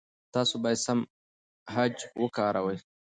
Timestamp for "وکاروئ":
2.21-2.77